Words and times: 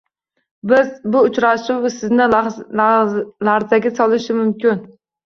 Bu 1.15 1.19
uchrashuv 1.27 1.85
Sizni 1.95 2.27
larzaga 2.79 3.93
solishi 4.01 4.37
mumkin 4.39 4.81